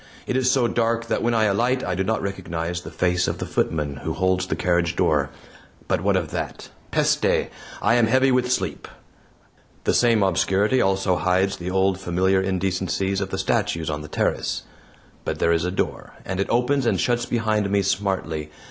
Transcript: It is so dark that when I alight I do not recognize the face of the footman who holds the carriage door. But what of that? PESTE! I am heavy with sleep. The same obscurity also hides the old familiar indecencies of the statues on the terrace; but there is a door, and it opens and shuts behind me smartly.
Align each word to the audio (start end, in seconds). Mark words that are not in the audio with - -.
It 0.25 0.35
is 0.35 0.49
so 0.49 0.67
dark 0.67 1.05
that 1.09 1.21
when 1.21 1.35
I 1.35 1.43
alight 1.43 1.83
I 1.83 1.93
do 1.93 2.03
not 2.03 2.23
recognize 2.23 2.81
the 2.81 2.89
face 2.89 3.27
of 3.27 3.37
the 3.37 3.45
footman 3.45 3.97
who 3.97 4.13
holds 4.13 4.47
the 4.47 4.55
carriage 4.55 4.95
door. 4.95 5.29
But 5.87 6.01
what 6.01 6.15
of 6.15 6.31
that? 6.31 6.69
PESTE! 6.89 7.51
I 7.83 7.93
am 7.93 8.07
heavy 8.07 8.31
with 8.31 8.51
sleep. 8.51 8.87
The 9.83 9.93
same 9.93 10.23
obscurity 10.23 10.81
also 10.81 11.17
hides 11.17 11.57
the 11.57 11.69
old 11.69 11.99
familiar 11.99 12.41
indecencies 12.41 13.21
of 13.21 13.29
the 13.29 13.37
statues 13.37 13.91
on 13.91 14.01
the 14.01 14.07
terrace; 14.07 14.63
but 15.23 15.37
there 15.37 15.53
is 15.53 15.65
a 15.65 15.69
door, 15.71 16.13
and 16.25 16.39
it 16.39 16.49
opens 16.49 16.87
and 16.87 16.99
shuts 16.99 17.27
behind 17.27 17.69
me 17.69 17.83
smartly. 17.83 18.49